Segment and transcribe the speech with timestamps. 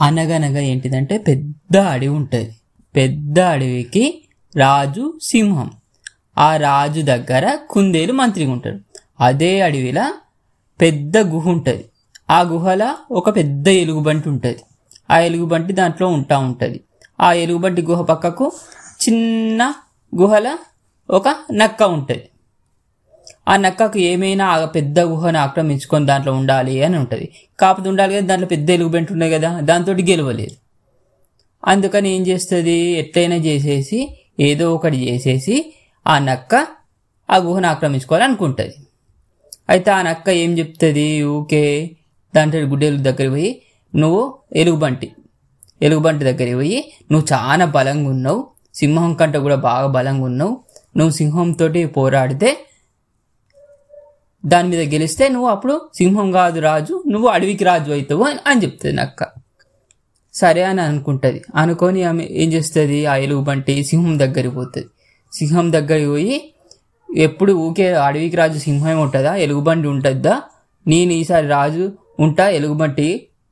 [0.00, 2.54] అనగనగా ఏంటిదంటే పెద్ద అడవి ఉంటుంది.
[2.96, 4.24] పెద్ద అడవికి
[4.56, 5.70] రాజు సింహం.
[6.38, 8.78] ఆ రాజు దగ్గర కుందేలు మంత్రిగా ఉంటాడు.
[9.20, 10.14] అదే అడవిలో
[10.80, 11.84] పెద్ద గుహ ఉంటుంది.
[12.30, 14.58] ఆ గుహలో ఒక పెద్ద ఎలుగుబంటి ఉంటుంది.
[15.10, 16.80] ఆ ఎలుగుబంటి దాంట్లో ఉంటా ఉంటుంది.
[17.20, 18.52] ఆ ఎలుగుబంటి గుహ పక్కకు
[19.02, 19.74] చిన్న
[20.16, 20.56] గుహల
[21.10, 22.29] ఒక నక్క ఉంటుంది.
[23.50, 24.46] ఆ నక్కకు ఏమైనా
[24.76, 27.26] పెద్ద గుహను ఆక్రమించుకొని దాంట్లో ఉండాలి అని ఉంటుంది.
[27.58, 30.54] కాకపోతే ఉండాలి కదా దాంట్లో పెద్ద ఎలుగుబంటి ఉన్నాయి కదా దాంతో గెలవలేదు.
[31.62, 32.78] అందుకని ఏం చేస్తుంది?
[33.02, 33.98] ఎట్లయినా చేసేసి
[34.48, 35.56] ఏదో ఒకటి చేసేసి
[36.06, 36.54] ఆ నక్క
[37.28, 38.76] ఆ గుహను ఆక్రమించుకోవాలనుకుంటుంది
[39.68, 41.08] అయితే ఆ నక్క ఏం చెప్తుంది?
[41.34, 41.64] ఊకే
[42.34, 43.50] దాంట్లో గుడ్డెలు దగ్గరికి పోయి
[43.94, 44.22] నువ్వు
[44.56, 45.08] ఎలుగుబంటి
[45.80, 46.78] ఎలుగుబంటి దగ్గరికి పోయి
[47.10, 48.40] నువ్వు చాలా బలంగా ఉన్నావు
[48.74, 50.52] సింహం కంటే కూడా బాగా బలంగా ఉన్నావు
[50.96, 52.50] నువ్వు సింహంతో పోరాడితే
[54.44, 58.94] దాని మీద గెలిస్తే నువ్వు అప్పుడు సింహం కాదు రాజు నువ్వు అడవికి రాజు అవుతావు అని అని చెప్తుంది
[58.96, 59.22] నక్క
[60.34, 61.40] సరే అని అనుకుంటుంది.
[61.54, 62.98] అనుకొని ఆమె ఏం చేస్తుంది?
[63.06, 64.88] ఆ ఎలుగుబంటి సింహం దగ్గరికి పోతుంది.
[65.32, 66.36] సింహం దగ్గరికి పోయి
[67.08, 69.32] ఎప్పుడు ఊకే అడవికి రాజు సింహం ఉంటుందా?
[69.36, 70.34] ఎలుగుబంటి ఉంటుందా
[70.86, 71.84] నేను ఈసారి రాజు
[72.18, 73.08] ఉంటా ఎలుగుబంటి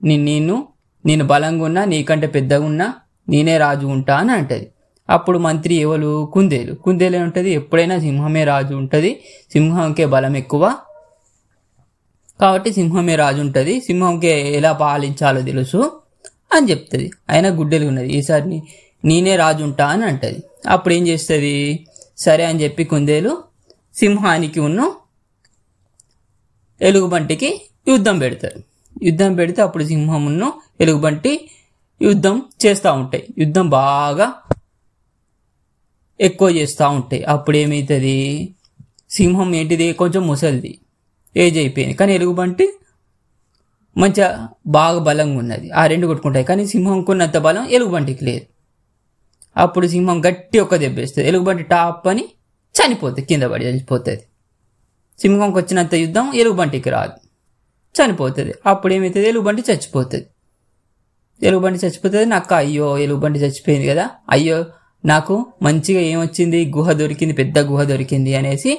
[0.00, 0.56] నేను
[1.04, 2.86] నేను బలంగా ఉన్నా నీకంటే పెద్దగా ఉన్నా
[3.28, 4.66] నేనే రాజు ఉంటా అని అంటది.
[5.10, 6.30] అప్పుడు మంత్రి ఎవరు?
[6.32, 6.74] కుందేలు.
[6.74, 7.50] కుందేలు ఉంటుంది.
[7.50, 9.22] ఎప్పుడైనా సింహమే రాజు ఉంటుంది.
[9.52, 10.76] సింహంకే బలం ఎక్కువ.
[12.40, 13.80] కాబట్టి సింహమే రాజు ఉంటుంది.
[13.80, 16.00] సింహంకే ఎలా పాలించాలో తెలుసు
[16.52, 17.10] అని చెప్తుంది.
[17.30, 18.08] అయినా గుడ్డెలు ఉన్నది.
[18.08, 18.62] ఈసారి
[19.04, 20.42] నేనే రాజు ఉంటా అని అంటుంది.
[20.68, 21.86] అప్పుడు ఏం చేస్తుంది?
[22.18, 23.42] సరే అని చెప్పి కుందేలు
[23.96, 24.90] సింహానికి ఉన్న
[26.82, 28.62] ఎలుగుబంటికి యుద్ధం పెడతారు.
[29.02, 31.50] యుద్ధం పెడితే అప్పుడు సింహమును ఎలుగుబంటి
[32.02, 33.26] యుద్ధం చేస్తూ ఉంటాయి.
[33.38, 34.32] యుద్ధం బాగా
[36.20, 38.54] ఎక్కువ చేస్తూ ఉంటాయి అప్పుడు ఏమవుతుంది
[39.10, 39.92] సింహం ఏంటిది?
[39.92, 40.78] కొంచెం ముసలిది.
[41.36, 41.94] ఏజ్ అయిపోయింది.
[41.94, 42.72] కానీ ఎలుగుబంటి
[43.96, 45.70] మంచిగా బాగా బలంగా ఉన్నది.
[45.70, 46.44] ఆ రెండు కొట్టుకుంటాయి.
[46.44, 48.46] కానీ సింహంకు ఉన్నంత బలం ఎలుగుబంటికి లేదు.
[49.56, 52.24] అప్పుడు సింహం గట్టి ఒక దెబ్బేస్తుంది ఎలుగుబంటి టాప్ అని
[52.74, 54.22] చనిపోతుంది కింద పడి చనిపోతుంది.
[55.18, 57.12] సింహంకి వచ్చినంత యుద్ధం ఎలుగుబంటికి రాదు.
[58.02, 58.54] చనిపోతుంది.
[58.66, 60.26] అప్పుడు ఏమవుతుంది ఎలుగుబంటి చచ్చిపోతుంది.
[61.42, 62.26] ఎలుగుబంటి చచ్చిపోతుంది.
[62.26, 64.10] నాకు అయ్యో ఎలుగుబంటి చచ్చిపోయింది కదా.
[64.30, 64.64] అయ్యో
[65.04, 66.60] నాకు మంచిగా ఏమొచ్చింది?
[66.76, 68.72] గుహ దొరికింది పెద్ద గుహ దొరికింది అనేసి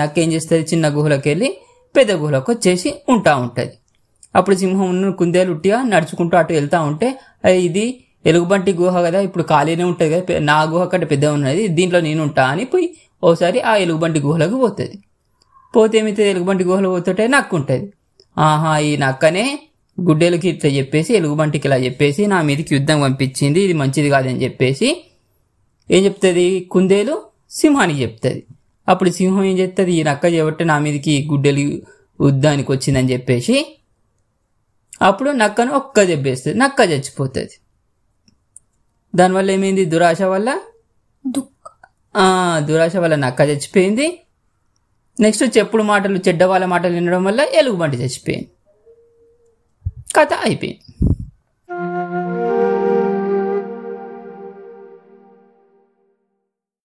[0.00, 0.64] నాకేం చేస్తుంది?
[0.70, 1.48] చిన్న గుహలోకి వెళ్ళి
[1.94, 3.72] పెద్ద గుహలోకి వచ్చేసి ఉంటా ఉంటుంది.
[4.34, 7.08] అప్పుడు సింహం ఉన్న కుందేలు ఉట్టిగా నడుచుకుంటూ అటు వెళ్తా ఉంటే
[7.68, 7.84] ఇది
[8.24, 12.44] ఎలుగుబంటి గుహ కదా ఇప్పుడు ఖాళీనే ఉంటుంది కదా నా గుహ కంటే పెద్ద ఉన్నది దీంట్లో నేను ఉంటా
[12.52, 12.86] అని పోయి
[13.22, 14.96] ఓసారి ఆ ఎలుగుబంటి గుహలోకి పోతుంది.
[15.74, 17.86] పోతే ఏమైతే ఎలుగుబంటి గుహలో పోతుంటే నక్కు ఉంటుంది
[18.36, 19.44] ఆహా ఈ నక్కనే
[19.98, 24.88] గుడ్డెలకి ఇట్లా చెప్పేసి ఎలుగుబంటికి ఇలా చెప్పేసి నా మీదకి యుద్ధం పంపించింది ఇది మంచిది కాదని చెప్పేసి
[25.90, 26.46] ఏం చెప్తుంది?
[26.72, 27.14] కుందేలు
[27.50, 28.42] సింహానికి చెప్తుంది.
[28.88, 29.92] అప్పుడు సింహం ఏం చెప్తుంది?
[29.92, 31.64] ఈ నక్క చెబట్టి నా మీదకి గుడ్డెలు
[32.26, 33.56] యుద్ధానికి వచ్చిందని చెప్పేసి
[35.02, 37.54] అప్పుడు నక్కను ఒక్క దెబ్బేస్తుంది నక్క చచ్చిపోతుంది.
[39.14, 39.84] దానివల్ల ఏమైంది?
[39.84, 40.50] దురాశ వల్ల?
[42.68, 44.06] దురాశ వల్ల నక్క చచ్చిపోయింది.
[45.20, 46.18] నెక్స్ట్ చెప్పుడు మాటలు?
[46.28, 48.48] చెడ్డ వాళ్ళ మాటలు వినడం వల్ల ఎలుగుబంటి చచ్చిపోయింది.
[50.16, 50.89] కథ అయిపోయింది.